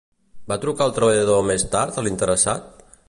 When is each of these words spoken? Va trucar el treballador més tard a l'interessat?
Va 0.51 0.57
trucar 0.63 0.87
el 0.89 0.95
treballador 0.95 1.45
més 1.49 1.67
tard 1.77 2.01
a 2.01 2.05
l'interessat? 2.09 2.87